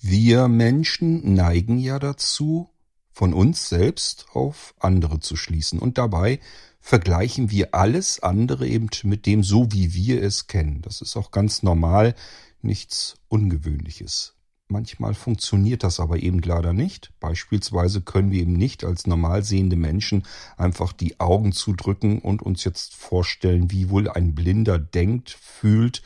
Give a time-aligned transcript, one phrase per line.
[0.00, 2.70] Wir Menschen neigen ja dazu,
[3.10, 5.80] von uns selbst auf andere zu schließen.
[5.80, 6.38] Und dabei
[6.80, 10.82] vergleichen wir alles andere eben mit dem so, wie wir es kennen.
[10.82, 12.14] Das ist auch ganz normal,
[12.62, 14.34] nichts Ungewöhnliches.
[14.68, 17.12] Manchmal funktioniert das aber eben leider nicht.
[17.18, 20.24] Beispielsweise können wir eben nicht als normal sehende Menschen
[20.56, 26.02] einfach die Augen zudrücken und uns jetzt vorstellen, wie wohl ein Blinder denkt, fühlt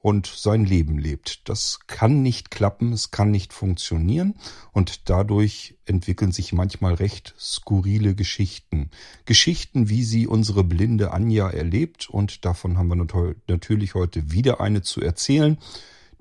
[0.00, 1.48] und sein Leben lebt.
[1.48, 4.34] Das kann nicht klappen, es kann nicht funktionieren
[4.72, 8.90] und dadurch entwickeln sich manchmal recht skurrile Geschichten.
[9.24, 14.82] Geschichten, wie sie unsere blinde Anja erlebt und davon haben wir natürlich heute wieder eine
[14.82, 15.58] zu erzählen.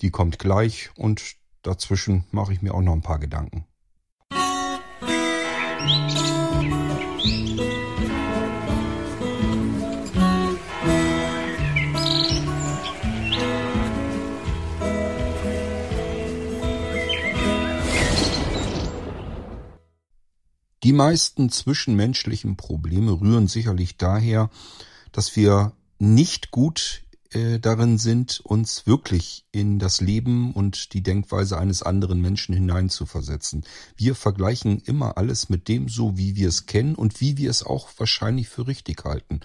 [0.01, 3.65] Die kommt gleich und dazwischen mache ich mir auch noch ein paar Gedanken.
[7.19, 7.66] Musik
[20.87, 24.49] Die meisten zwischenmenschlichen Probleme rühren sicherlich daher,
[25.11, 31.57] dass wir nicht gut äh, darin sind, uns wirklich in das Leben und die Denkweise
[31.57, 33.65] eines anderen Menschen hineinzuversetzen.
[33.97, 37.63] Wir vergleichen immer alles mit dem so, wie wir es kennen und wie wir es
[37.63, 39.41] auch wahrscheinlich für richtig halten.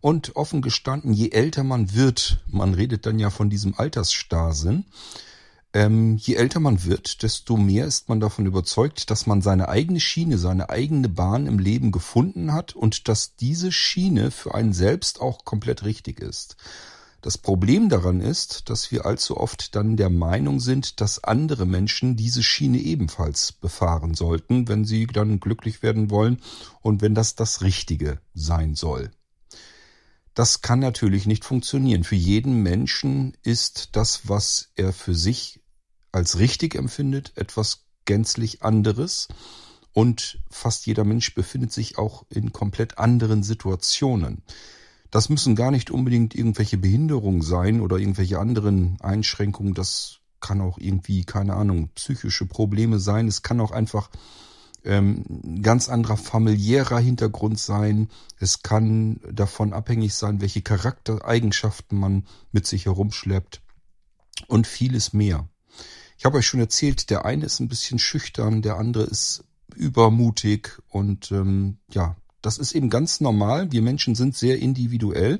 [0.00, 4.86] Und offen gestanden, je älter man wird, man redet dann ja von diesem Altersstarrsinn,
[5.78, 10.00] ähm, je älter man wird, desto mehr ist man davon überzeugt, dass man seine eigene
[10.00, 15.20] Schiene, seine eigene Bahn im Leben gefunden hat und dass diese Schiene für einen selbst
[15.20, 16.56] auch komplett richtig ist.
[17.20, 22.16] Das Problem daran ist, dass wir allzu oft dann der Meinung sind, dass andere Menschen
[22.16, 26.40] diese Schiene ebenfalls befahren sollten, wenn sie dann glücklich werden wollen
[26.80, 29.12] und wenn das das Richtige sein soll.
[30.34, 32.02] Das kann natürlich nicht funktionieren.
[32.02, 35.57] Für jeden Menschen ist das, was er für sich
[36.12, 39.28] als richtig empfindet, etwas gänzlich anderes.
[39.92, 44.42] Und fast jeder Mensch befindet sich auch in komplett anderen Situationen.
[45.10, 49.74] Das müssen gar nicht unbedingt irgendwelche Behinderungen sein oder irgendwelche anderen Einschränkungen.
[49.74, 53.26] Das kann auch irgendwie, keine Ahnung, psychische Probleme sein.
[53.26, 54.10] Es kann auch einfach
[54.84, 58.08] ähm, ganz anderer familiärer Hintergrund sein.
[58.38, 63.62] Es kann davon abhängig sein, welche Charaktereigenschaften man mit sich herumschleppt
[64.46, 65.48] und vieles mehr.
[66.18, 69.44] Ich habe euch schon erzählt, der eine ist ein bisschen schüchtern, der andere ist
[69.76, 73.70] übermutig und ähm, ja, das ist eben ganz normal.
[73.70, 75.38] Wir Menschen sind sehr individuell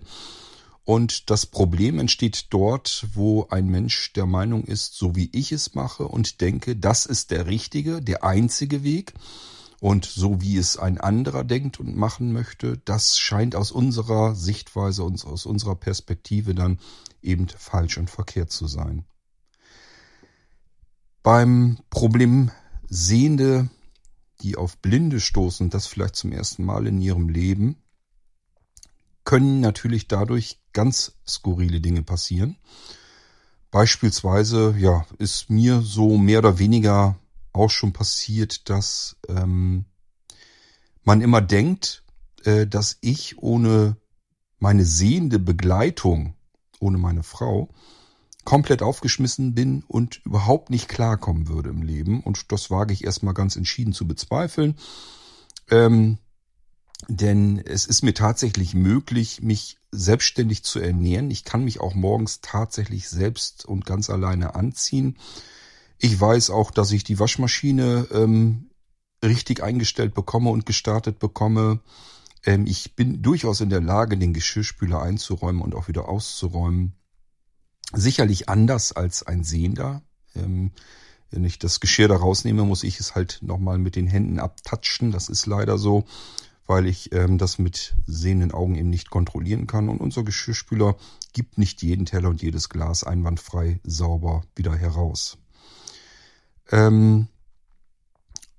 [0.84, 5.74] und das Problem entsteht dort, wo ein Mensch der Meinung ist, so wie ich es
[5.74, 9.14] mache und denke, das ist der richtige, der einzige Weg.
[9.80, 15.04] Und so wie es ein anderer denkt und machen möchte, das scheint aus unserer Sichtweise
[15.04, 16.78] und aus unserer Perspektive dann
[17.22, 19.04] eben falsch und verkehrt zu sein.
[21.28, 22.50] Beim Problem
[22.88, 23.68] Sehende,
[24.40, 27.76] die auf Blinde stoßen, das vielleicht zum ersten Mal in ihrem Leben,
[29.24, 32.56] können natürlich dadurch ganz skurrile Dinge passieren.
[33.70, 37.18] Beispielsweise, ja, ist mir so mehr oder weniger
[37.52, 39.84] auch schon passiert, dass ähm,
[41.02, 42.04] man immer denkt,
[42.44, 43.98] äh, dass ich ohne
[44.60, 46.36] meine sehende Begleitung,
[46.80, 47.68] ohne meine Frau,
[48.48, 52.22] komplett aufgeschmissen bin und überhaupt nicht klarkommen würde im Leben.
[52.22, 54.78] Und das wage ich erstmal ganz entschieden zu bezweifeln.
[55.70, 56.16] Ähm,
[57.08, 61.30] denn es ist mir tatsächlich möglich, mich selbstständig zu ernähren.
[61.30, 65.18] Ich kann mich auch morgens tatsächlich selbst und ganz alleine anziehen.
[65.98, 68.70] Ich weiß auch, dass ich die Waschmaschine ähm,
[69.22, 71.80] richtig eingestellt bekomme und gestartet bekomme.
[72.46, 76.94] Ähm, ich bin durchaus in der Lage, den Geschirrspüler einzuräumen und auch wieder auszuräumen.
[77.92, 80.02] Sicherlich anders als ein Sehender.
[80.34, 80.72] Ähm,
[81.30, 85.10] wenn ich das Geschirr da rausnehme, muss ich es halt nochmal mit den Händen abtatschen.
[85.10, 86.04] Das ist leider so
[86.68, 89.88] weil ich ähm, das mit sehenden Augen eben nicht kontrollieren kann.
[89.88, 90.96] Und unser Geschirrspüler
[91.32, 95.38] gibt nicht jeden Teller und jedes Glas einwandfrei sauber wieder heraus.
[96.70, 97.28] Ähm,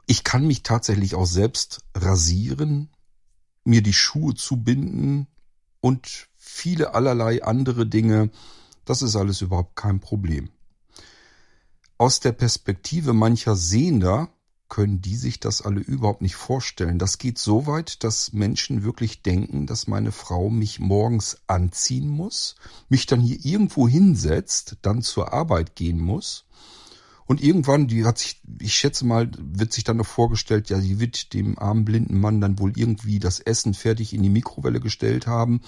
[0.08, 2.90] ich kann mich tatsächlich auch selbst rasieren,
[3.64, 5.28] mir die Schuhe zubinden
[5.80, 8.32] und viele allerlei andere Dinge.
[8.90, 10.50] Das ist alles überhaupt kein Problem.
[12.00, 14.30] Aus der Perspektive mancher Sehender
[14.68, 16.98] können die sich das alle überhaupt nicht vorstellen.
[16.98, 22.56] Das geht so weit, dass Menschen wirklich denken, dass meine Frau mich morgens anziehen muss,
[22.90, 26.46] mich dann hier irgendwo hinsetzt, dann zur Arbeit gehen muss.
[27.28, 31.00] Und irgendwann, die hat sich, ich schätze mal, wird sich dann noch vorgestellt, ja, sie
[31.00, 35.28] wird dem armen blinden Mann dann wohl irgendwie das Essen fertig in die Mikrowelle gestellt
[35.28, 35.62] haben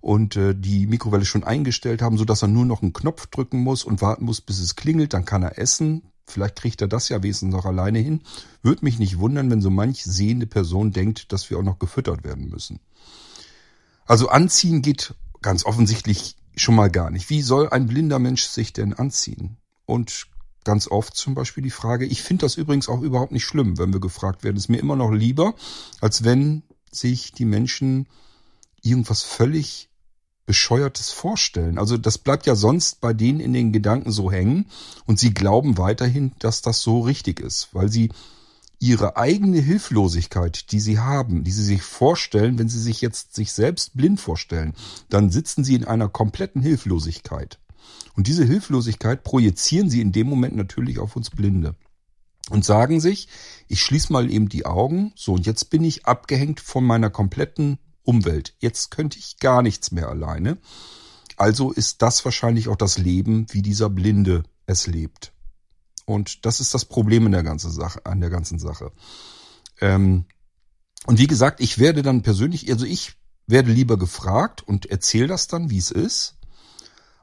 [0.00, 3.62] und äh, die Mikrowelle schon eingestellt haben, so dass er nur noch einen Knopf drücken
[3.62, 6.02] muss und warten muss, bis es klingelt, dann kann er essen.
[6.26, 8.22] Vielleicht kriegt er das ja wesentlich noch alleine hin.
[8.62, 12.24] Würde mich nicht wundern, wenn so manch sehende Person denkt, dass wir auch noch gefüttert
[12.24, 12.78] werden müssen.
[14.06, 17.30] Also anziehen geht ganz offensichtlich schon mal gar nicht.
[17.30, 19.56] Wie soll ein blinder Mensch sich denn anziehen?
[19.86, 20.26] Und
[20.64, 23.92] ganz oft zum Beispiel die Frage, ich finde das übrigens auch überhaupt nicht schlimm, wenn
[23.92, 24.56] wir gefragt werden.
[24.56, 25.54] ist mir immer noch lieber,
[26.00, 28.08] als wenn sich die Menschen
[28.82, 29.89] irgendwas völlig
[30.50, 31.78] Bescheuertes vorstellen.
[31.78, 34.66] Also das bleibt ja sonst bei denen in den Gedanken so hängen
[35.06, 38.10] und sie glauben weiterhin, dass das so richtig ist, weil sie
[38.80, 43.52] ihre eigene Hilflosigkeit, die sie haben, die sie sich vorstellen, wenn sie sich jetzt sich
[43.52, 44.74] selbst blind vorstellen,
[45.08, 47.60] dann sitzen sie in einer kompletten Hilflosigkeit.
[48.16, 51.76] Und diese Hilflosigkeit projizieren sie in dem Moment natürlich auf uns Blinde
[52.50, 53.28] und sagen sich,
[53.68, 57.78] ich schließe mal eben die Augen, so und jetzt bin ich abgehängt von meiner kompletten
[58.10, 58.56] Umwelt.
[58.58, 60.58] Jetzt könnte ich gar nichts mehr alleine.
[61.36, 65.32] Also ist das wahrscheinlich auch das Leben, wie dieser Blinde es lebt.
[66.06, 68.90] Und das ist das Problem in der ganzen Sache, an der ganzen Sache.
[69.80, 70.24] Ähm,
[71.06, 73.12] und wie gesagt, ich werde dann persönlich, also ich
[73.46, 76.36] werde lieber gefragt und erzähle das dann, wie es ist,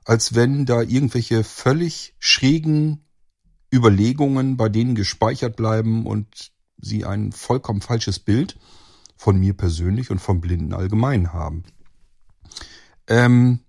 [0.06, 3.04] als wenn da irgendwelche völlig schrägen
[3.74, 8.58] Überlegungen bei denen gespeichert bleiben und sie ein vollkommen falsches Bild
[9.18, 11.64] von mir persönlich und vom Blinden allgemein haben.
[13.08, 13.60] Ähm,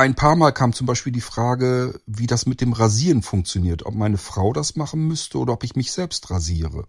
[0.00, 3.94] ein paar Mal kam zum Beispiel die Frage, wie das mit dem Rasieren funktioniert, ob
[3.94, 6.86] meine Frau das machen müsste oder ob ich mich selbst rasiere.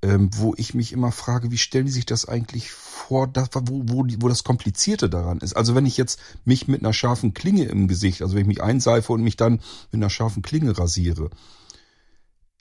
[0.00, 3.82] Ähm, wo ich mich immer frage, wie stellen die sich das eigentlich vor, das, wo,
[3.88, 5.56] wo, wo das Komplizierte daran ist.
[5.56, 8.62] Also wenn ich jetzt mich mit einer scharfen Klinge im Gesicht, also wenn ich mich
[8.62, 9.54] einseife und mich dann
[9.90, 11.30] mit einer scharfen Klinge rasiere,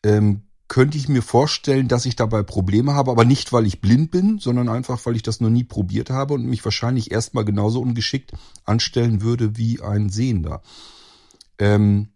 [0.01, 4.11] ähm, könnte ich mir vorstellen, dass ich dabei Probleme habe, aber nicht, weil ich blind
[4.11, 7.81] bin, sondern einfach, weil ich das noch nie probiert habe und mich wahrscheinlich erstmal genauso
[7.81, 8.33] ungeschickt
[8.65, 10.61] anstellen würde wie ein Sehender.
[11.57, 12.09] Ähm,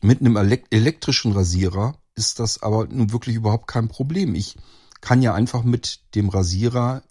[0.00, 4.34] mit einem elektrischen Rasierer ist das aber nun wirklich überhaupt kein Problem.
[4.34, 4.56] Ich
[5.00, 7.02] kann ja einfach mit dem Rasierer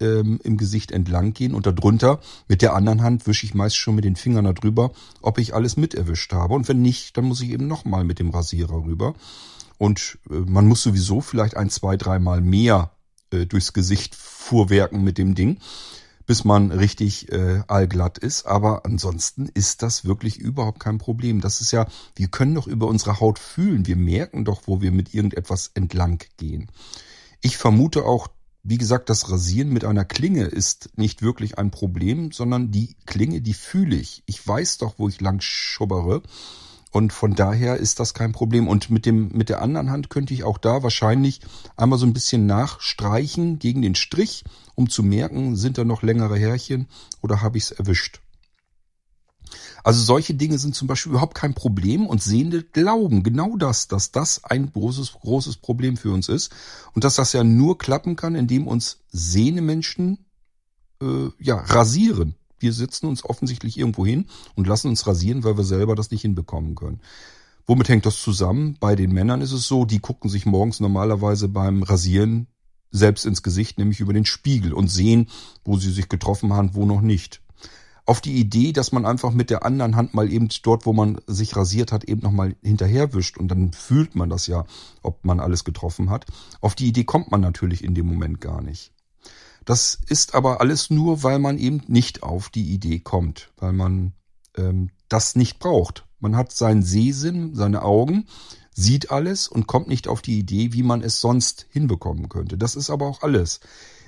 [0.00, 3.94] ähm, im Gesicht entlang gehen und darunter mit der anderen Hand wische ich meist schon
[3.94, 4.92] mit den Fingern darüber,
[5.22, 6.54] ob ich alles mit erwischt habe.
[6.54, 9.14] Und wenn nicht, dann muss ich eben nochmal mit dem Rasierer rüber.
[9.78, 12.92] Und äh, man muss sowieso vielleicht ein, zwei, dreimal mehr
[13.30, 15.58] äh, durchs Gesicht fuhrwerken mit dem Ding,
[16.26, 18.46] bis man richtig äh, allglatt ist.
[18.46, 21.40] Aber ansonsten ist das wirklich überhaupt kein Problem.
[21.40, 21.86] Das ist ja,
[22.16, 23.86] wir können doch über unsere Haut fühlen.
[23.86, 26.70] Wir merken doch, wo wir mit irgendetwas entlang gehen.
[27.40, 28.28] Ich vermute auch,
[28.62, 33.40] wie gesagt, das Rasieren mit einer Klinge ist nicht wirklich ein Problem, sondern die Klinge,
[33.40, 34.22] die fühle ich.
[34.26, 36.22] Ich weiß doch, wo ich lang schubbere.
[36.90, 38.66] Und von daher ist das kein Problem.
[38.66, 41.40] Und mit dem, mit der anderen Hand könnte ich auch da wahrscheinlich
[41.76, 44.44] einmal so ein bisschen nachstreichen gegen den Strich,
[44.74, 46.88] um zu merken, sind da noch längere Härchen
[47.20, 48.20] oder habe ich es erwischt.
[49.84, 54.12] Also solche Dinge sind zum Beispiel überhaupt kein Problem und Sehende glauben genau das, dass
[54.12, 56.52] das ein großes, großes Problem für uns ist
[56.94, 60.26] und dass das ja nur klappen kann, indem uns sehende Menschen
[61.00, 62.34] äh, ja rasieren.
[62.58, 66.22] Wir sitzen uns offensichtlich irgendwo hin und lassen uns rasieren, weil wir selber das nicht
[66.22, 67.00] hinbekommen können.
[67.66, 68.76] Womit hängt das zusammen?
[68.80, 72.48] Bei den Männern ist es so, die gucken sich morgens normalerweise beim Rasieren
[72.90, 75.28] selbst ins Gesicht, nämlich über den Spiegel und sehen,
[75.64, 77.42] wo sie sich getroffen haben, wo noch nicht
[78.08, 81.20] auf die Idee, dass man einfach mit der anderen Hand mal eben dort, wo man
[81.26, 84.64] sich rasiert hat, eben nochmal hinterherwischt und dann fühlt man das ja,
[85.02, 86.24] ob man alles getroffen hat.
[86.62, 88.92] Auf die Idee kommt man natürlich in dem Moment gar nicht.
[89.66, 94.14] Das ist aber alles nur, weil man eben nicht auf die Idee kommt, weil man
[94.56, 96.06] ähm, das nicht braucht.
[96.18, 98.24] Man hat seinen Sehsinn, seine Augen,
[98.72, 102.56] sieht alles und kommt nicht auf die Idee, wie man es sonst hinbekommen könnte.
[102.56, 103.60] Das ist aber auch alles.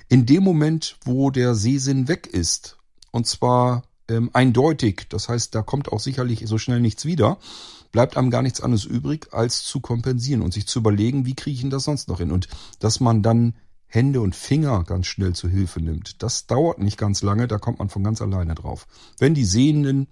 [0.09, 2.79] In dem Moment, wo der Sehsinn weg ist,
[3.11, 5.07] und zwar ähm, eindeutig.
[5.09, 7.37] Das heißt, da kommt auch sicherlich so schnell nichts wieder.
[7.91, 11.55] Bleibt einem gar nichts anderes übrig, als zu kompensieren und sich zu überlegen, wie kriege
[11.55, 12.31] ich denn das sonst noch hin?
[12.31, 12.47] Und
[12.79, 13.55] dass man dann
[13.87, 17.79] Hände und Finger ganz schnell zu Hilfe nimmt, das dauert nicht ganz lange, da kommt
[17.79, 18.87] man von ganz alleine drauf.
[19.17, 20.07] Wenn die sehenden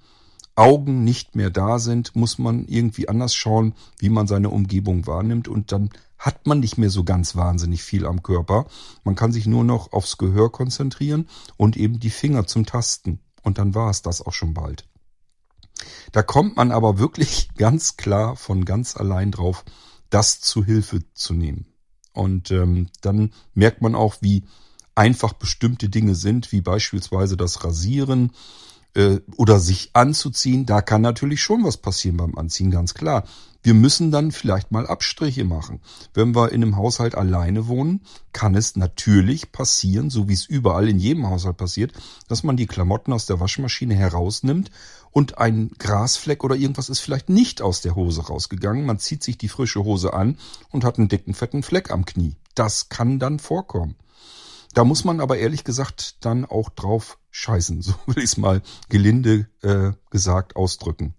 [0.56, 5.48] Augen nicht mehr da sind, muss man irgendwie anders schauen, wie man seine Umgebung wahrnimmt
[5.48, 8.66] und dann hat man nicht mehr so ganz wahnsinnig viel am Körper.
[9.06, 13.22] Man kann sich nur noch aufs Gehör konzentrieren und eben die Finger zum Tasten.
[13.42, 14.88] Und dann war es das auch schon bald.
[16.12, 19.64] Da kommt man aber wirklich ganz klar von ganz allein drauf,
[20.10, 21.68] das zu Hilfe zu nehmen.
[22.14, 24.44] Und ähm, dann merkt man auch, wie
[24.96, 28.34] einfach bestimmte Dinge sind, wie beispielsweise das Rasieren,
[29.00, 33.24] äh, oder sich anzuziehen, da kann natürlich schon was passieren beim Anziehen, ganz klar.
[33.64, 35.82] Wir müssen dann vielleicht mal Abstriche machen.
[36.14, 38.02] Wenn wir in einem Haushalt alleine wohnen,
[38.32, 41.94] kann es natürlich passieren, so wie es überall in jedem Haushalt passiert,
[42.28, 44.72] dass man die Klamotten aus der Waschmaschine herausnimmt
[45.12, 48.86] und ein Grasfleck oder irgendwas ist vielleicht nicht aus der Hose rausgegangen.
[48.86, 50.38] Man zieht sich die frische Hose an
[50.72, 52.36] und hat einen dicken, fetten Fleck am Knie.
[52.56, 53.96] Das kann dann vorkommen.
[54.74, 58.62] Da muss man aber ehrlich gesagt dann auch drauf scheißen, so will ich es mal
[58.90, 61.16] gelinde äh, gesagt ausdrücken.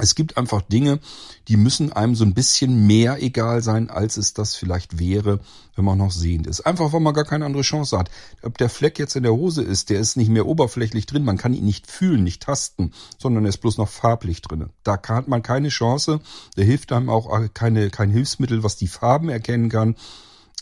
[0.00, 1.00] Es gibt einfach Dinge,
[1.48, 5.40] die müssen einem so ein bisschen mehr egal sein, als es das vielleicht wäre,
[5.74, 6.60] wenn man noch sehend ist.
[6.60, 8.10] Einfach, weil man gar keine andere Chance hat.
[8.42, 11.36] Ob der Fleck jetzt in der Hose ist, der ist nicht mehr oberflächlich drin, man
[11.36, 14.70] kann ihn nicht fühlen, nicht tasten, sondern er ist bloß noch farblich drin.
[14.84, 16.20] Da hat man keine Chance,
[16.54, 19.96] da hilft einem auch keine, kein Hilfsmittel, was die Farben erkennen kann.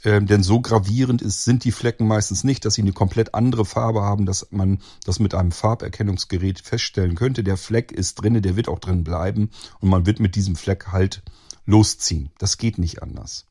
[0.07, 3.65] Ähm, denn so gravierend ist, sind die Flecken meistens nicht, dass sie eine komplett andere
[3.65, 7.43] Farbe haben, dass man das mit einem Farberkennungsgerät feststellen könnte.
[7.43, 10.93] Der Fleck ist drinne, der wird auch drin bleiben und man wird mit diesem Fleck
[10.93, 11.25] halt
[11.65, 12.31] losziehen.
[12.39, 13.47] Das geht nicht anders.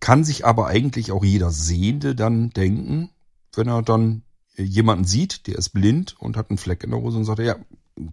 [0.00, 3.10] Kann sich aber eigentlich auch jeder Sehende dann denken,
[3.54, 4.22] wenn er dann
[4.56, 7.56] jemanden sieht, der ist blind und hat einen Fleck in der Hose und sagt, ja,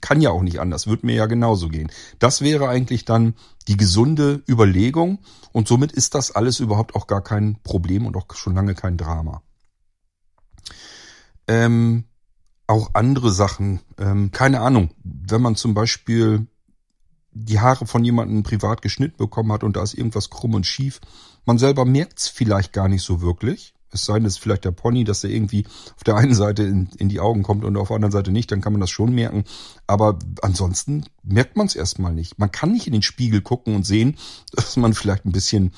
[0.02, 1.92] kann ja auch nicht anders, wird mir ja genauso gehen.
[2.20, 3.36] Das wäre eigentlich dann
[3.68, 5.20] die gesunde Überlegung
[5.52, 8.98] und somit ist das alles überhaupt auch gar kein Problem und auch schon lange kein
[8.98, 9.42] Drama.
[11.48, 12.06] Ähm,
[12.68, 16.48] auch andere Sachen, ähm, keine Ahnung, wenn man zum Beispiel
[17.32, 21.02] die Haare von jemandem privat geschnitten bekommen hat und da ist irgendwas krumm und schief,
[21.46, 23.74] man selber merkt es vielleicht gar nicht so wirklich.
[23.94, 26.64] Es sei denn, es ist vielleicht der Pony, dass der irgendwie auf der einen Seite
[26.64, 28.90] in, in die Augen kommt und auf der anderen Seite nicht, dann kann man das
[28.90, 29.44] schon merken.
[29.88, 32.40] Aber ansonsten merkt man es erstmal nicht.
[32.40, 34.18] Man kann nicht in den Spiegel gucken und sehen,
[34.52, 35.74] dass man vielleicht ein bisschen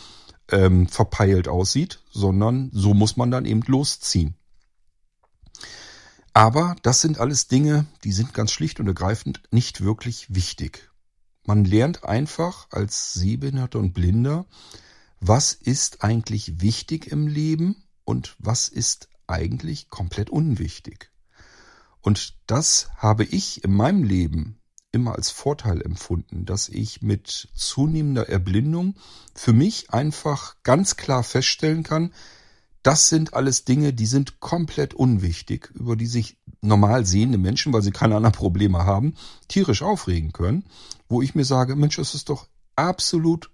[0.50, 4.36] ähm, verpeilt aussieht, sondern so muss man dann eben losziehen.
[6.34, 10.92] Aber das sind alles Dinge, die sind ganz schlicht und ergreifend nicht wirklich wichtig.
[11.46, 14.46] Man lernt einfach als Sehbehinderter und Blinder,
[15.22, 21.12] was ist eigentlich wichtig im Leben und was ist eigentlich komplett unwichtig.
[22.02, 24.60] Und das habe ich in meinem Leben
[24.92, 28.96] immer als Vorteil empfunden, dass ich mit zunehmender Erblindung
[29.34, 32.14] für mich einfach ganz klar feststellen kann,
[32.82, 37.82] das sind alles Dinge, die sind komplett unwichtig, über die sich normal sehende Menschen, weil
[37.82, 39.16] sie keine anderen Probleme haben,
[39.48, 40.66] tierisch aufregen können,
[41.10, 43.50] wo ich mir sage, Mensch, es ist doch absolut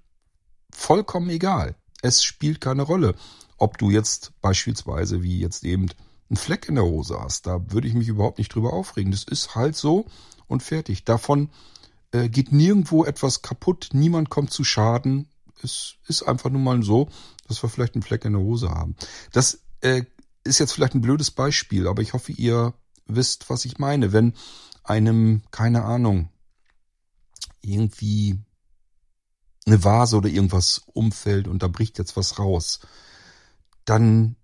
[0.70, 1.76] vollkommen egal.
[2.02, 3.16] Es spielt keine Rolle
[3.62, 5.88] ob du jetzt beispielsweise wie jetzt eben
[6.30, 7.46] einen Fleck in der Hose hast.
[7.46, 9.12] Da würde ich mich überhaupt nicht drüber aufregen.
[9.12, 10.08] Das ist halt so
[10.48, 11.06] und fertig.
[11.06, 11.52] Davon
[12.12, 13.90] äh, geht nirgendwo etwas kaputt.
[13.94, 15.28] Niemand kommt zu Schaden.
[15.62, 17.10] Es ist einfach nur mal so,
[17.48, 18.96] dass wir vielleicht einen Fleck in der Hose haben.
[19.32, 20.06] Das äh,
[20.44, 22.74] ist jetzt vielleicht ein blödes Beispiel, aber ich hoffe, ihr
[23.06, 24.12] wisst, was ich meine.
[24.12, 24.34] Wenn
[24.84, 26.30] einem, keine Ahnung,
[27.62, 28.40] irgendwie
[29.68, 32.80] eine Vase oder irgendwas umfällt und da bricht jetzt was raus
[33.86, 34.36] dann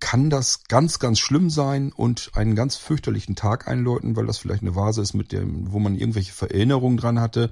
[0.00, 4.62] kann das ganz, ganz schlimm sein und einen ganz fürchterlichen Tag einläuten, weil das vielleicht
[4.62, 7.50] eine Vase ist, mit dem, wo man irgendwelche Vererinnerungen dran hatte.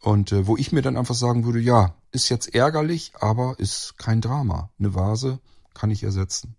[0.00, 3.96] Und äh, wo ich mir dann einfach sagen würde, ja, ist jetzt ärgerlich, aber ist
[3.96, 4.70] kein Drama.
[4.78, 5.38] Eine Vase
[5.72, 6.56] kann ich ersetzen.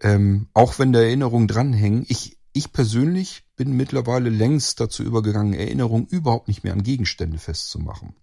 [0.00, 6.06] Ähm, auch wenn da Erinnerungen dranhängen, ich, ich persönlich bin mittlerweile längst dazu übergegangen, Erinnerungen
[6.06, 8.14] überhaupt nicht mehr an Gegenstände festzumachen.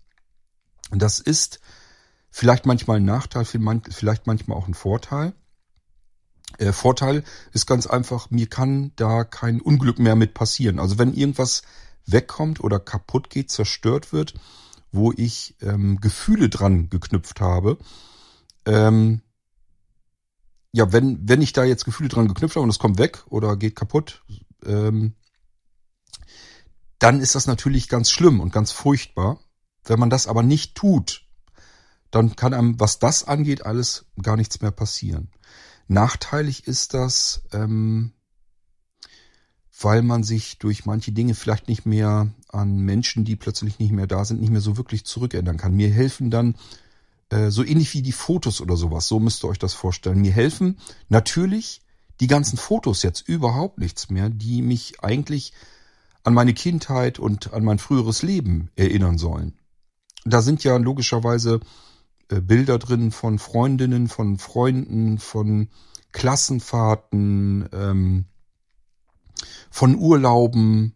[0.91, 1.62] Und das ist
[2.35, 5.33] Vielleicht manchmal ein Nachteil, vielleicht manchmal auch ein Vorteil.
[6.57, 10.79] Äh, Vorteil ist ganz einfach, mir kann da kein Unglück mehr mit passieren.
[10.79, 11.61] Also wenn irgendwas
[12.07, 14.33] wegkommt oder kaputt geht, zerstört wird,
[14.91, 17.77] wo ich ähm, Gefühle dran geknüpft habe,
[18.65, 19.21] ähm,
[20.71, 23.57] ja, wenn, wenn ich da jetzt Gefühle dran geknüpft habe und es kommt weg oder
[23.57, 24.23] geht kaputt,
[24.65, 25.13] ähm,
[26.97, 29.39] dann ist das natürlich ganz schlimm und ganz furchtbar.
[29.85, 31.23] Wenn man das aber nicht tut,
[32.13, 35.29] dann kann einem, was das angeht, alles gar nichts mehr passieren.
[35.88, 38.13] Nachteilig ist das, ähm,
[39.82, 44.05] weil man sich durch manche Dinge vielleicht nicht mehr an Menschen, die plötzlich nicht mehr
[44.05, 45.74] da sind, nicht mehr so wirklich zurückerinnern kann.
[45.74, 46.55] Mir helfen dann
[47.29, 50.22] äh, so ähnlich wie die Fotos oder sowas, so müsst ihr euch das vorstellen.
[50.22, 50.77] Mir helfen
[51.10, 51.82] natürlich
[52.20, 55.51] die ganzen Fotos jetzt überhaupt nichts mehr, die mich eigentlich
[56.24, 59.58] an meine Kindheit und an mein früheres Leben erinnern sollen.
[60.25, 61.60] Da sind ja logischerweise
[62.27, 65.70] Bilder drin von Freundinnen, von Freunden, von
[66.12, 68.25] Klassenfahrten, ähm,
[69.70, 70.96] von Urlauben,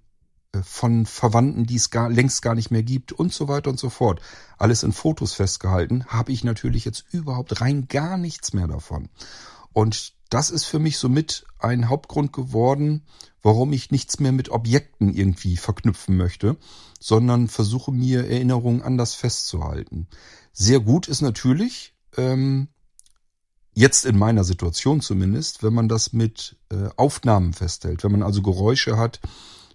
[0.54, 3.80] äh, von Verwandten, die es gar, längst gar nicht mehr gibt und so weiter und
[3.80, 4.22] so fort.
[4.58, 9.10] Alles in Fotos festgehalten, habe ich natürlich jetzt überhaupt rein gar nichts mehr davon.
[9.74, 13.04] Und das ist für mich somit ein Hauptgrund geworden,
[13.48, 16.58] warum ich nichts mehr mit Objekten irgendwie verknüpfen möchte,
[17.00, 20.08] sondern versuche mir Erinnerungen anders festzuhalten.
[20.52, 22.68] Sehr gut ist natürlich, ähm,
[23.74, 28.42] jetzt in meiner Situation zumindest, wenn man das mit äh, Aufnahmen festhält, wenn man also
[28.42, 29.22] Geräusche hat,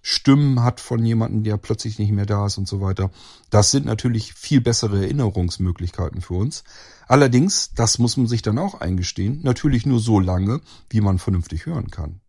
[0.03, 3.09] Stimmen hat von jemandem, der plötzlich nicht mehr da ist und so weiter.
[3.49, 6.63] Das sind natürlich viel bessere Erinnerungsmöglichkeiten für uns.
[7.07, 10.61] Allerdings, das muss man sich dann auch eingestehen, natürlich nur so lange,
[10.91, 12.19] wie man vernünftig hören kann.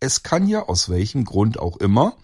[0.00, 2.16] Es kann ja aus welchem Grund auch immer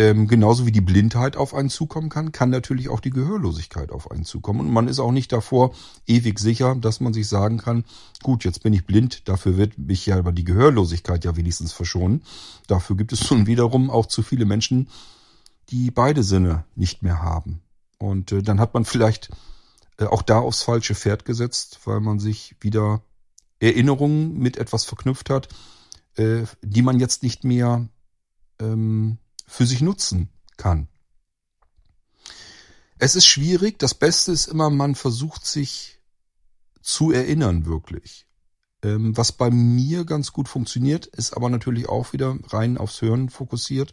[0.00, 4.10] ähm, genauso wie die Blindheit auf einen zukommen kann, kann natürlich auch die Gehörlosigkeit auf
[4.10, 4.60] einen zukommen.
[4.60, 5.74] Und man ist auch nicht davor
[6.06, 7.84] ewig sicher, dass man sich sagen kann,
[8.22, 12.22] gut, jetzt bin ich blind, dafür wird mich ja aber die Gehörlosigkeit ja wenigstens verschonen.
[12.66, 14.88] Dafür gibt es nun wiederum auch zu viele Menschen,
[15.70, 17.60] die beide Sinne nicht mehr haben.
[17.98, 19.30] Und äh, dann hat man vielleicht
[19.98, 23.02] äh, auch da aufs falsche Pferd gesetzt, weil man sich wieder
[23.58, 25.48] Erinnerungen mit etwas verknüpft hat,
[26.20, 27.88] äh, die man jetzt nicht mehr
[28.60, 30.88] ähm, für sich nutzen kann.
[32.98, 33.78] Es ist schwierig.
[33.78, 35.98] Das Beste ist immer, man versucht sich
[36.82, 38.26] zu erinnern wirklich.
[38.82, 43.30] Ähm, was bei mir ganz gut funktioniert, ist aber natürlich auch wieder rein aufs Hören
[43.30, 43.92] fokussiert,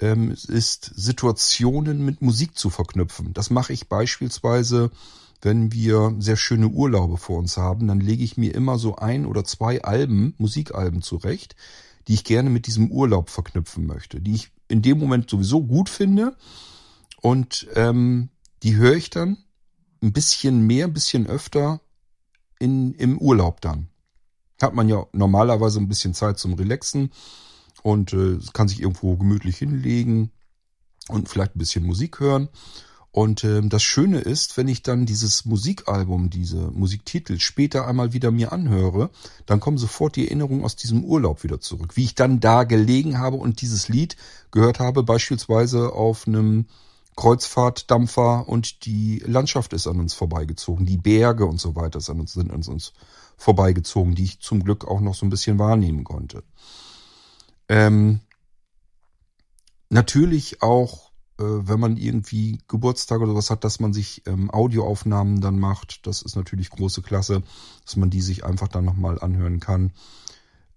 [0.00, 3.32] ähm, ist Situationen mit Musik zu verknüpfen.
[3.32, 4.90] Das mache ich beispielsweise,
[5.42, 9.26] wenn wir sehr schöne Urlaube vor uns haben, dann lege ich mir immer so ein
[9.26, 11.56] oder zwei Alben, Musikalben zurecht,
[12.08, 15.88] die ich gerne mit diesem Urlaub verknüpfen möchte, die ich in dem Moment sowieso gut
[15.88, 16.36] finde.
[17.20, 18.28] Und ähm,
[18.62, 19.38] die höre ich dann
[20.02, 21.80] ein bisschen mehr, ein bisschen öfter
[22.58, 23.88] in, im Urlaub dann.
[24.60, 27.10] Hat man ja normalerweise ein bisschen Zeit zum Relaxen
[27.82, 30.30] und äh, kann sich irgendwo gemütlich hinlegen
[31.08, 32.48] und vielleicht ein bisschen Musik hören.
[33.16, 38.30] Und äh, das Schöne ist, wenn ich dann dieses Musikalbum, diese Musiktitel später einmal wieder
[38.30, 39.08] mir anhöre,
[39.46, 41.96] dann kommen sofort die Erinnerungen aus diesem Urlaub wieder zurück.
[41.96, 44.16] Wie ich dann da gelegen habe und dieses Lied
[44.50, 46.66] gehört habe, beispielsweise auf einem
[47.16, 52.20] Kreuzfahrtdampfer und die Landschaft ist an uns vorbeigezogen, die Berge und so weiter sind an
[52.20, 52.92] uns, sind an uns
[53.38, 56.42] vorbeigezogen, die ich zum Glück auch noch so ein bisschen wahrnehmen konnte.
[57.68, 58.20] Ähm,
[59.90, 61.06] natürlich auch
[61.38, 66.06] äh, wenn man irgendwie Geburtstag oder was hat, dass man sich ähm, Audioaufnahmen dann macht.
[66.06, 67.42] Das ist natürlich große Klasse,
[67.84, 69.92] dass man die sich einfach dann nochmal anhören kann.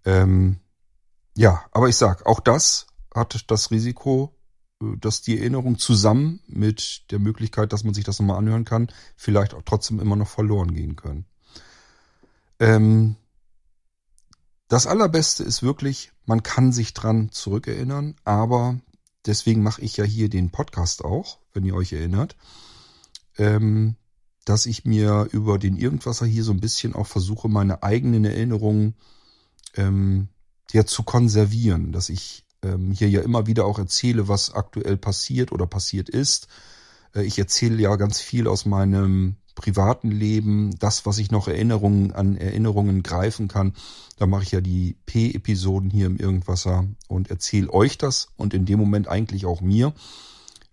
[0.06, 0.58] Ähm,
[1.36, 4.36] ja, aber ich sag, auch das hat das Risiko,
[4.82, 8.90] äh, dass die Erinnerung zusammen mit der Möglichkeit, dass man sich das nochmal anhören kann,
[9.16, 11.26] vielleicht auch trotzdem immer noch verloren gehen können.
[12.60, 13.16] Ähm,
[14.70, 18.80] das Allerbeste ist wirklich, man kann sich dran zurückerinnern, aber
[19.26, 22.38] deswegen mache ich ja hier den Podcast auch, wenn ihr euch erinnert,
[23.38, 23.96] ähm,
[24.46, 28.96] dass ich mir über den Irgendwasser hier so ein bisschen auch versuche, meine eigenen Erinnerungen
[29.76, 30.30] ähm,
[30.72, 35.52] ja zu konservieren, dass ich ähm, hier ja immer wieder auch erzähle, was aktuell passiert
[35.52, 36.48] oder passiert ist.
[37.16, 42.14] Äh, ich erzähle ja ganz viel aus meinem privaten Leben, das, was ich noch Erinnerungen
[42.14, 43.74] an Erinnerungen greifen kann.
[44.18, 48.66] Da mache ich ja die P-Episoden hier im Irgendwasser und erzähle euch das und in
[48.66, 49.94] dem Moment eigentlich auch mir,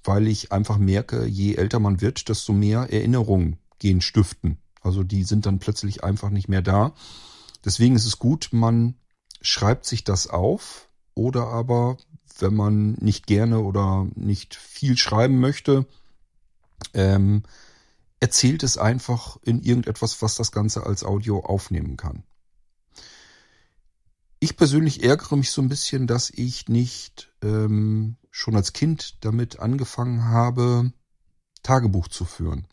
[0.04, 4.58] weil ich einfach merke, je älter man wird, desto mehr Erinnerungen gehen stiften.
[4.82, 6.94] Also die sind dann plötzlich einfach nicht mehr da.
[7.64, 8.94] Deswegen ist es gut, man
[9.42, 11.96] schreibt sich das auf oder aber,
[12.38, 15.86] wenn man nicht gerne oder nicht viel schreiben möchte,
[16.94, 17.42] ähm,
[18.20, 22.24] erzählt es einfach in irgendetwas, was das Ganze als Audio aufnehmen kann.
[24.38, 29.60] Ich persönlich ärgere mich so ein bisschen, dass ich nicht ähm, schon als Kind damit
[29.60, 30.92] angefangen habe,
[31.62, 32.66] Tagebuch zu führen.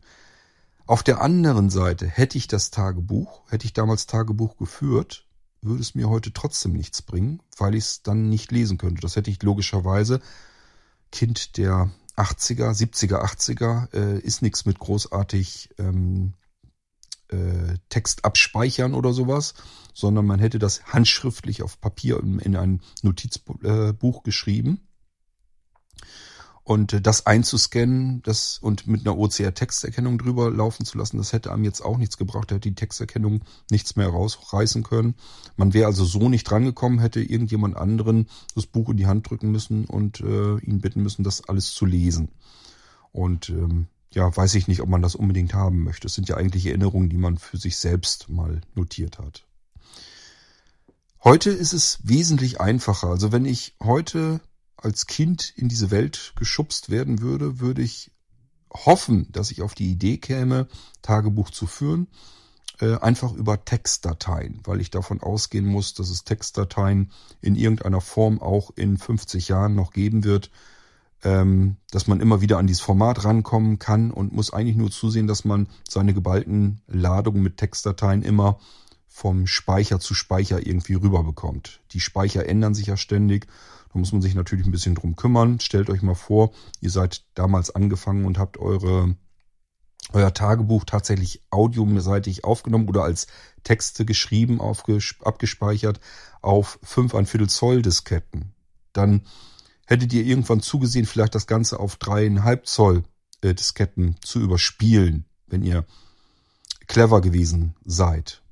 [0.85, 5.25] Auf der anderen Seite hätte ich das Tagebuch, hätte ich damals Tagebuch geführt,
[5.61, 9.01] würde es mir heute trotzdem nichts bringen, weil ich es dann nicht lesen könnte.
[9.01, 10.19] Das hätte ich logischerweise
[11.11, 16.33] Kind der 80er, 70er, 80er äh, ist nichts mit großartig ähm,
[17.29, 19.55] äh, Text abspeichern oder sowas,
[19.93, 24.87] sondern man hätte das handschriftlich auf Papier in, in ein Notizbuch äh, geschrieben
[26.63, 31.65] und das einzuscannen das und mit einer OCR-Texterkennung drüber laufen zu lassen, das hätte einem
[31.65, 32.49] jetzt auch nichts gebracht.
[32.49, 35.15] Da hätte die Texterkennung nichts mehr rausreißen können.
[35.57, 39.51] Man wäre also so nicht drangekommen, hätte irgendjemand anderen das Buch in die Hand drücken
[39.51, 42.29] müssen und äh, ihn bitten müssen, das alles zu lesen.
[43.11, 46.07] Und ähm, ja, weiß ich nicht, ob man das unbedingt haben möchte.
[46.07, 49.45] Es sind ja eigentlich Erinnerungen, die man für sich selbst mal notiert hat.
[51.23, 53.07] Heute ist es wesentlich einfacher.
[53.07, 54.39] Also wenn ich heute
[54.83, 58.11] als Kind in diese Welt geschubst werden würde, würde ich
[58.71, 60.67] hoffen, dass ich auf die Idee käme,
[61.01, 62.07] Tagebuch zu führen.
[62.81, 68.41] äh, einfach über Textdateien, weil ich davon ausgehen muss, dass es Textdateien in irgendeiner Form
[68.41, 70.49] auch in 50 Jahren noch geben wird,
[71.23, 75.27] ähm, dass man immer wieder an dieses Format rankommen kann und muss eigentlich nur zusehen,
[75.27, 78.59] dass man seine geballten Ladungen mit Textdateien immer
[79.07, 81.81] vom Speicher zu Speicher irgendwie rüberbekommt.
[81.91, 83.45] Die Speicher ändern sich ja ständig.
[83.93, 85.59] Da muss man sich natürlich ein bisschen drum kümmern.
[85.59, 86.51] Stellt euch mal vor,
[86.81, 89.15] ihr seid damals angefangen und habt eure
[90.11, 93.27] euer Tagebuch tatsächlich audioseitig aufgenommen oder als
[93.63, 96.01] Texte geschrieben, abgespeichert
[96.41, 98.53] auf 5 ein Viertel Zoll Disketten.
[98.91, 99.21] Dann
[99.85, 103.03] hättet ihr irgendwann zugesehen, vielleicht das Ganze auf 3,5 Zoll
[103.41, 105.85] äh, Disketten zu überspielen, wenn ihr
[106.87, 108.43] clever gewesen seid.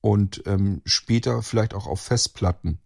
[0.00, 2.80] Und ähm, später vielleicht auch auf Festplatten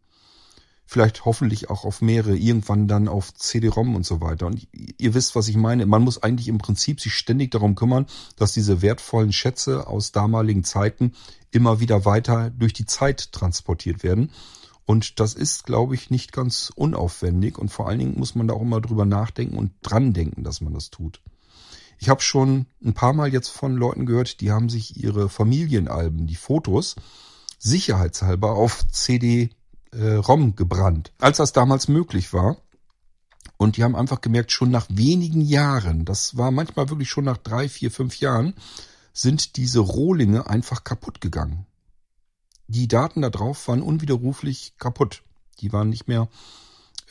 [0.93, 4.47] vielleicht hoffentlich auch auf mehrere, irgendwann dann auf CD-ROM und so weiter.
[4.47, 5.87] Und ihr wisst, was ich meine.
[5.87, 10.65] Man muss eigentlich im Prinzip sich ständig darum kümmern, dass diese wertvollen Schätze aus damaligen
[10.65, 11.13] Zeiten
[11.51, 14.31] immer wieder weiter durch die Zeit transportiert werden.
[14.85, 17.59] Und das ist, glaube ich, nicht ganz unaufwendig.
[17.59, 20.61] Und vor allen Dingen muss man da auch immer drüber nachdenken und dran denken, dass
[20.61, 21.23] man das tut.
[21.99, 26.27] Ich habe schon ein paar Mal jetzt von Leuten gehört, die haben sich ihre Familienalben,
[26.27, 26.97] die Fotos,
[27.59, 29.51] sicherheitshalber auf CD
[29.93, 32.57] äh, ROM gebrannt, als das damals möglich war.
[33.57, 37.39] Und die haben einfach gemerkt, schon nach wenigen Jahren, das war manchmal wirklich schon nach
[37.39, 38.55] drei, vier, fünf Jahren,
[39.13, 41.67] sind diese Rohlinge einfach kaputt gegangen.
[42.67, 45.23] Die Daten da drauf waren unwiderruflich kaputt.
[45.61, 46.29] Die waren nicht mehr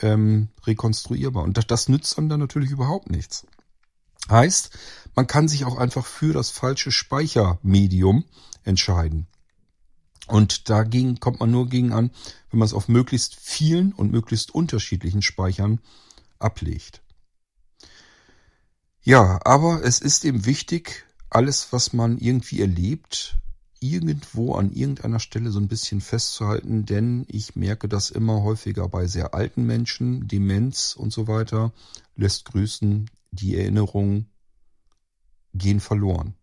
[0.00, 1.44] ähm, rekonstruierbar.
[1.44, 3.46] Und das, das nützt dann, dann natürlich überhaupt nichts.
[4.28, 4.76] Heißt,
[5.14, 8.24] man kann sich auch einfach für das falsche Speichermedium
[8.64, 9.26] entscheiden.
[10.26, 12.10] Und dagegen kommt man nur gegen an,
[12.50, 15.80] wenn man es auf möglichst vielen und möglichst unterschiedlichen Speichern
[16.38, 17.02] ablegt.
[19.02, 23.36] Ja, aber es ist eben wichtig, alles, was man irgendwie erlebt,
[23.80, 29.06] irgendwo an irgendeiner Stelle so ein bisschen festzuhalten, denn ich merke das immer häufiger bei
[29.08, 31.72] sehr alten Menschen, Demenz und so weiter,
[32.14, 34.30] lässt grüßen, die Erinnerungen
[35.52, 36.34] gehen verloren.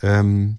[0.00, 0.58] Ähm,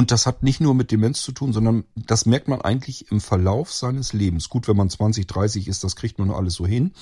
[0.00, 3.20] und das hat nicht nur mit Demenz zu tun, sondern das merkt man eigentlich im
[3.20, 4.48] Verlauf seines Lebens.
[4.48, 6.94] Gut, wenn man 20, 30 ist, das kriegt man alles so hin.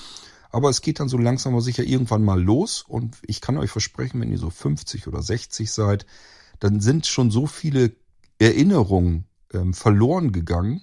[0.51, 2.85] Aber es geht dann so langsam aber sicher irgendwann mal los.
[2.89, 6.07] Und ich kann euch versprechen, wenn ihr so 50 oder 60 seid,
[6.59, 7.93] dann sind schon so viele
[8.41, 10.83] Erinnerungen ähm, verloren gegangen,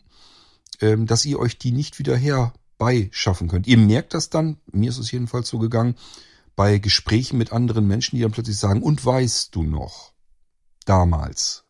[0.80, 3.68] ähm, dass ihr euch die nicht wieder herbeischaffen könnt.
[3.68, 5.96] Ihr merkt das dann, mir ist es jedenfalls so gegangen,
[6.56, 10.14] bei Gesprächen mit anderen Menschen, die dann plötzlich sagen, und weißt du noch,
[10.86, 11.65] damals,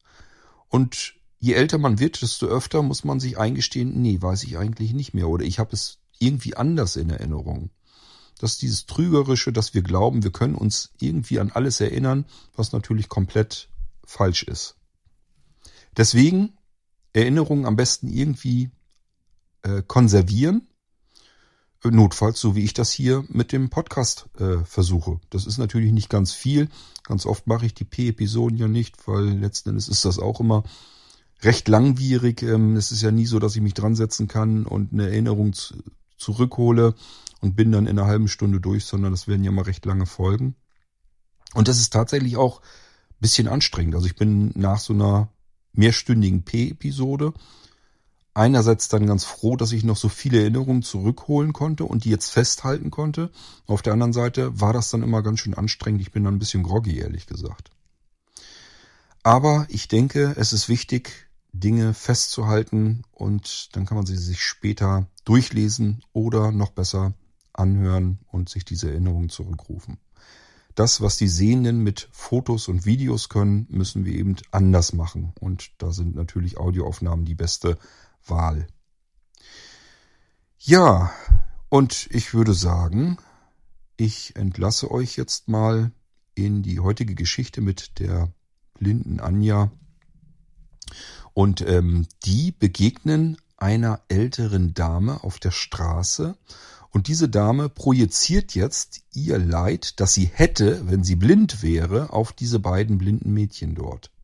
[0.75, 4.91] und je älter man wird, desto öfter muss man sich eingestehen, nee, weiß ich eigentlich
[4.91, 7.69] nicht mehr oder ich habe es irgendwie anders in Erinnerung.
[8.39, 12.25] Das ist dieses Trügerische, dass wir glauben, wir können uns irgendwie an alles erinnern,
[12.57, 13.69] was natürlich komplett
[14.05, 14.75] falsch ist.
[15.95, 16.57] Deswegen
[17.13, 18.69] Erinnerungen am besten irgendwie
[19.61, 20.67] äh, konservieren,
[21.83, 25.19] notfalls so wie ich das hier mit dem Podcast äh, versuche.
[25.29, 26.69] Das ist natürlich nicht ganz viel.
[27.03, 30.63] Ganz oft mache ich die P-Episoden ja nicht, weil letzten Endes ist das auch immer
[31.41, 32.41] recht langwierig.
[32.41, 35.53] Ähm, es ist ja nie so, dass ich mich dran setzen kann und eine Erinnerung
[35.53, 35.75] zu,
[36.17, 36.95] zurückhole
[37.41, 40.05] und bin dann in einer halben Stunde durch, sondern das werden ja mal recht lange
[40.05, 40.55] Folgen.
[41.53, 42.61] Und das ist tatsächlich auch
[43.19, 43.95] bisschen anstrengend.
[43.95, 45.29] Also ich bin nach so einer
[45.73, 47.33] mehrstündigen P-Episode
[48.35, 52.29] einerseits dann ganz froh, dass ich noch so viele Erinnerungen zurückholen konnte und die jetzt
[52.29, 53.31] festhalten konnte.
[53.65, 56.01] Auf der anderen Seite war das dann immer ganz schön anstrengend.
[56.01, 57.71] Ich bin dann ein bisschen groggy, ehrlich gesagt.
[59.23, 65.07] Aber ich denke, es ist wichtig, Dinge festzuhalten und dann kann man sie sich später
[65.23, 67.13] durchlesen oder noch besser
[67.53, 69.97] anhören und sich diese Erinnerungen zurückrufen.
[70.75, 75.31] Das, was die Sehenden mit Fotos und Videos können, müssen wir eben anders machen.
[75.39, 77.77] Und da sind natürlich Audioaufnahmen die beste
[78.27, 78.67] Wahl.
[80.57, 81.13] Ja,
[81.69, 83.17] und ich würde sagen,
[83.97, 85.91] ich entlasse euch jetzt mal
[86.33, 88.31] in die heutige Geschichte mit der
[88.73, 89.71] blinden Anja.
[91.33, 96.37] Und ähm, die begegnen einer älteren Dame auf der Straße.
[96.89, 102.31] Und diese Dame projiziert jetzt ihr Leid, das sie hätte, wenn sie blind wäre, auf
[102.31, 104.14] diese beiden blinden Mädchen dort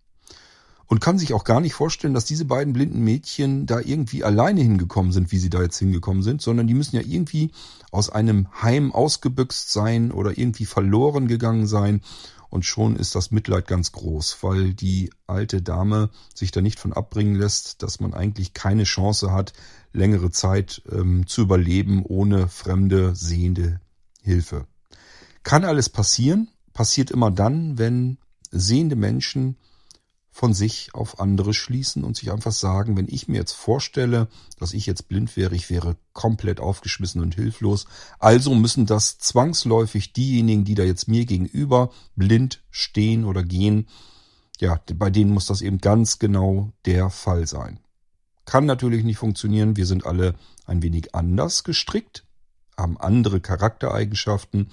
[0.91, 4.59] und kann sich auch gar nicht vorstellen, dass diese beiden blinden Mädchen da irgendwie alleine
[4.59, 7.51] hingekommen sind, wie sie da jetzt hingekommen sind, sondern die müssen ja irgendwie
[7.91, 12.01] aus einem Heim ausgebüxt sein oder irgendwie verloren gegangen sein.
[12.49, 16.91] Und schon ist das Mitleid ganz groß, weil die alte Dame sich da nicht von
[16.91, 19.53] abbringen lässt, dass man eigentlich keine Chance hat,
[19.93, 23.79] längere Zeit ähm, zu überleben ohne fremde, sehende
[24.21, 24.67] Hilfe.
[25.43, 28.17] Kann alles passieren, passiert immer dann, wenn
[28.51, 29.55] sehende Menschen
[30.31, 34.73] von sich auf andere schließen und sich einfach sagen, wenn ich mir jetzt vorstelle, dass
[34.73, 37.85] ich jetzt blind wäre, ich wäre komplett aufgeschmissen und hilflos.
[38.17, 43.87] Also müssen das zwangsläufig diejenigen, die da jetzt mir gegenüber blind stehen oder gehen,
[44.59, 47.79] ja, bei denen muss das eben ganz genau der Fall sein.
[48.45, 49.75] Kann natürlich nicht funktionieren.
[49.75, 52.25] Wir sind alle ein wenig anders gestrickt,
[52.77, 54.71] haben andere Charaktereigenschaften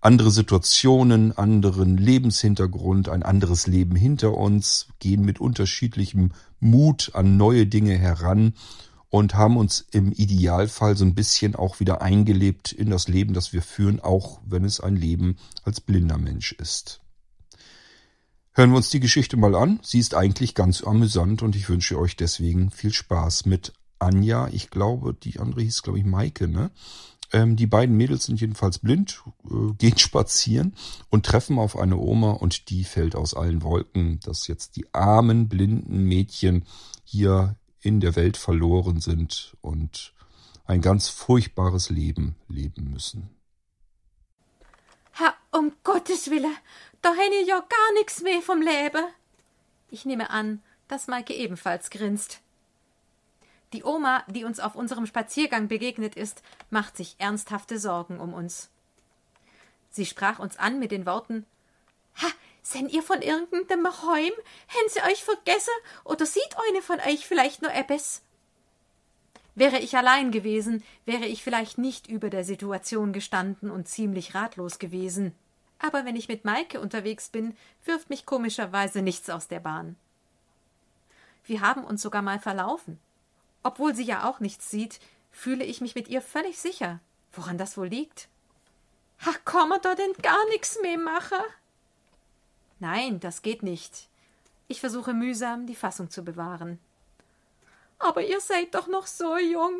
[0.00, 7.66] andere Situationen, anderen Lebenshintergrund, ein anderes Leben hinter uns, gehen mit unterschiedlichem Mut an neue
[7.66, 8.54] Dinge heran
[9.10, 13.52] und haben uns im Idealfall so ein bisschen auch wieder eingelebt in das Leben, das
[13.52, 17.00] wir führen, auch wenn es ein Leben als blinder Mensch ist.
[18.52, 19.80] Hören wir uns die Geschichte mal an.
[19.82, 24.48] Sie ist eigentlich ganz amüsant und ich wünsche euch deswegen viel Spaß mit Anja.
[24.48, 26.70] Ich glaube, die andere hieß, glaube ich, Maike, ne?
[27.32, 30.74] Ähm, die beiden Mädels sind jedenfalls blind, äh, gehen spazieren
[31.10, 35.48] und treffen auf eine Oma und die fällt aus allen Wolken, dass jetzt die armen,
[35.48, 36.64] blinden Mädchen
[37.04, 40.12] hier in der Welt verloren sind und
[40.66, 43.30] ein ganz furchtbares Leben leben müssen.
[45.18, 46.54] Ha, um Gottes Willen,
[47.02, 49.04] da ich ja gar nichts mehr vom Leben.
[49.90, 52.40] Ich nehme an, dass Maike ebenfalls grinst.
[53.72, 58.70] Die Oma, die uns auf unserem Spaziergang begegnet ist, macht sich ernsthafte Sorgen um uns.
[59.90, 61.46] Sie sprach uns an mit den Worten
[62.22, 62.26] Ha,
[62.62, 64.32] sind ihr von irgendeinem Heim?
[64.66, 65.72] Hen sie euch vergessen?
[66.04, 68.22] Oder sieht eine von euch vielleicht nur etwas?
[69.54, 74.78] Wäre ich allein gewesen, wäre ich vielleicht nicht über der Situation gestanden und ziemlich ratlos
[74.78, 75.34] gewesen.
[75.78, 79.96] Aber wenn ich mit Maike unterwegs bin, wirft mich komischerweise nichts aus der Bahn.
[81.44, 82.98] Wir haben uns sogar mal verlaufen.
[83.62, 87.00] Obwohl sie ja auch nichts sieht, fühle ich mich mit ihr völlig sicher.
[87.32, 88.28] Woran das wohl liegt?
[89.24, 91.38] Ach, kann man da denn gar nichts mehr machen?
[92.78, 94.08] Nein, das geht nicht.
[94.68, 96.78] Ich versuche mühsam, die Fassung zu bewahren.
[97.98, 99.76] Aber ihr seid doch noch so jung.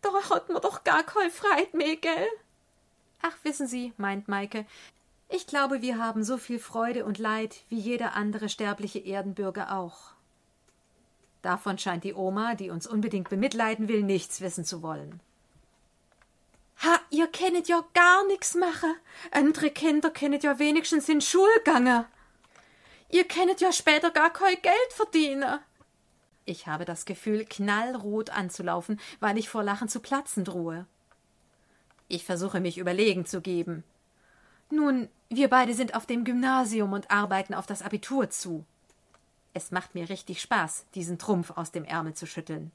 [0.00, 2.28] Da hat man doch gar kein Freit mehr, gell?
[3.22, 4.66] Ach, wissen Sie, meint Maike,
[5.28, 10.13] ich glaube, wir haben so viel Freude und Leid wie jeder andere sterbliche Erdenbürger auch.
[11.44, 15.20] Davon scheint die Oma, die uns unbedingt bemitleiden will, nichts wissen zu wollen.
[16.82, 18.94] Ha, ihr kennet ja gar nix machen.
[19.30, 22.06] Andere Kinder kennet ja wenigstens in Schulgange.
[23.10, 25.60] Ihr kennet ja später gar kein Geld verdienen.
[26.46, 30.86] Ich habe das Gefühl, knallrot anzulaufen, weil ich vor Lachen zu platzen drohe.
[32.08, 33.84] Ich versuche mich überlegen zu geben.
[34.70, 38.64] Nun, wir beide sind auf dem Gymnasium und arbeiten auf das Abitur zu.
[39.54, 42.72] Es macht mir richtig Spaß, diesen Trumpf aus dem Ärmel zu schütteln.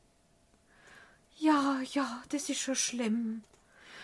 [1.38, 3.44] Ja, ja, das ist schon schlimm.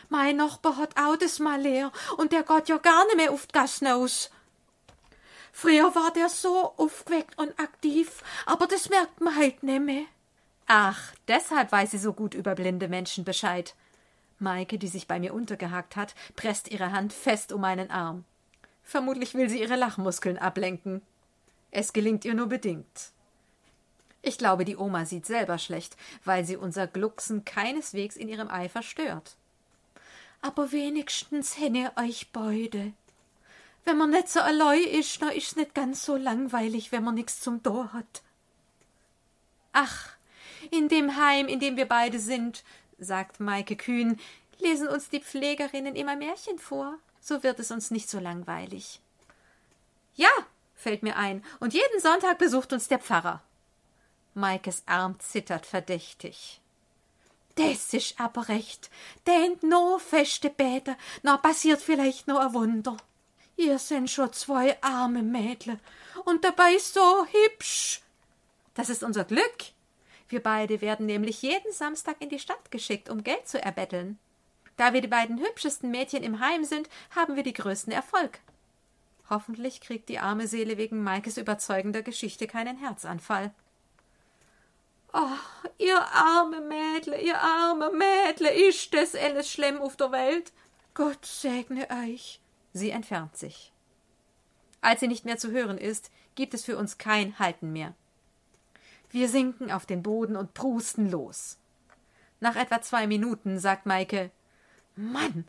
[0.10, 3.48] Mein Nachbar hat auch das mal leer und der geht ja gar nicht mehr auf
[3.48, 4.30] die Gassen aus.
[5.52, 10.06] Früher war der so aufgeweckt und aktiv, aber das merkt man halt nicht mehr.
[10.68, 13.74] Ach, deshalb weiß sie so gut über blinde Menschen Bescheid.
[14.40, 18.26] Maike, die sich bei mir untergehakt hat, presst ihre Hand fest um meinen Arm.
[18.84, 21.02] Vermutlich will sie ihre Lachmuskeln ablenken.
[21.78, 23.12] Es gelingt ihr nur bedingt.
[24.22, 28.82] Ich glaube, die Oma sieht selber schlecht, weil sie unser Glucksen keineswegs in ihrem Eifer
[28.82, 29.36] stört.
[30.42, 32.94] Aber wenigstens henne euch beide.
[33.84, 37.42] Wenn man nicht so allein ist, dann ist's nicht ganz so langweilig, wenn man nix
[37.42, 38.24] zum Tor hat.
[39.74, 40.16] Ach,
[40.72, 42.64] in dem Heim, in dem wir beide sind,
[43.00, 44.18] sagt Maike kühn,
[44.60, 46.98] lesen uns die Pflegerinnen immer Märchen vor.
[47.20, 49.02] So wird es uns nicht so langweilig.
[50.16, 50.30] Ja,
[50.76, 53.42] fällt mir ein, und jeden Sonntag besucht uns der Pfarrer.
[54.34, 56.60] Maikes Arm zittert verdächtig.
[57.56, 58.90] Das ist aber recht.
[59.26, 62.98] Denn no feste Bäder, na passiert vielleicht noch ein Wunder.
[63.56, 65.80] Ihr sind schon zwei arme Mädle
[66.26, 68.02] und dabei so hübsch.
[68.74, 69.56] Das ist unser Glück.
[70.28, 74.20] Wir beide werden nämlich jeden Samstag in die Stadt geschickt, um Geld zu erbetteln.
[74.76, 78.40] Da wir die beiden hübschesten Mädchen im Heim sind, haben wir die größten Erfolg.
[79.30, 83.54] Hoffentlich kriegt die arme Seele wegen Maikes überzeugender Geschichte keinen Herzanfall.
[85.14, 85.38] Oh,
[85.78, 90.52] ihr arme Mädle, ihr arme Mädle, ist das alles schlimm auf der Welt?
[90.94, 92.40] Gott segne euch.
[92.74, 93.72] Sie entfernt sich.
[94.82, 97.94] Als sie nicht mehr zu hören ist, gibt es für uns kein Halten mehr.
[99.10, 101.58] Wir sinken auf den Boden und prusten los.
[102.42, 104.30] Nach etwa zwei Minuten sagt Maike
[104.96, 105.48] Mann,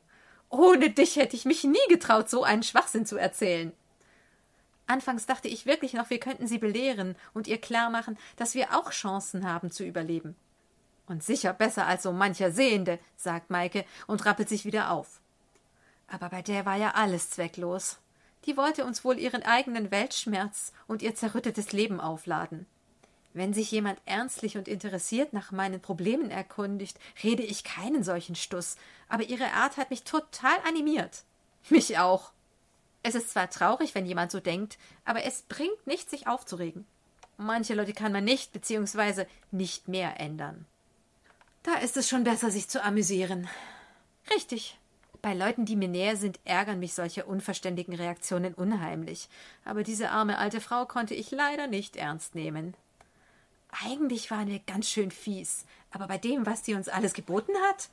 [0.49, 3.73] ohne dich hätte ich mich nie getraut, so einen Schwachsinn zu erzählen.
[4.87, 8.77] Anfangs dachte ich wirklich noch, wir könnten sie belehren und ihr klar machen, dass wir
[8.77, 10.37] auch Chancen haben zu überleben.
[11.07, 15.21] Und sicher besser als so mancher Sehende, sagt Maike und rappelt sich wieder auf.
[16.09, 17.99] Aber bei der war ja alles zwecklos.
[18.45, 22.67] Die wollte uns wohl ihren eigenen Weltschmerz und ihr zerrüttetes Leben aufladen.
[23.37, 28.77] Wenn sich jemand ernstlich und interessiert nach meinen Problemen erkundigt, rede ich keinen solchen Stuss,
[29.11, 31.23] aber ihre Art hat mich total animiert.
[31.69, 32.33] Mich auch.
[33.03, 36.87] Es ist zwar traurig, wenn jemand so denkt, aber es bringt nichts, sich aufzuregen.
[37.37, 39.27] Manche Leute kann man nicht bzw.
[39.51, 40.65] nicht mehr ändern.
[41.63, 43.51] Da ist es schon besser, sich zu amüsieren.
[44.35, 44.79] Richtig.
[45.21, 49.29] Bei Leuten, die mir näher sind, ärgern mich solche unverständigen Reaktionen unheimlich.
[49.67, 52.75] Aber diese arme alte Frau konnte ich leider nicht ernst nehmen.
[53.85, 57.89] Eigentlich war eine ganz schön fies, aber bei dem, was sie uns alles geboten hat.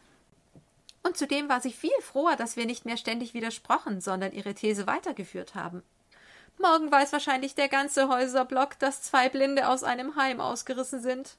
[1.04, 4.88] Und zudem war sie viel froher, dass wir nicht mehr ständig widersprochen, sondern ihre These
[4.88, 5.84] weitergeführt haben.
[6.58, 11.36] Morgen weiß wahrscheinlich der ganze Häuserblock, dass zwei Blinde aus einem Heim ausgerissen sind.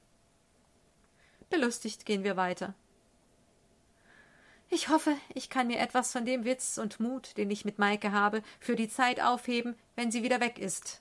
[1.48, 2.74] Belustigt gehen wir weiter.
[4.68, 8.12] Ich hoffe, ich kann mir etwas von dem Witz und Mut, den ich mit Maike
[8.12, 11.00] habe, für die Zeit aufheben, wenn sie wieder weg ist.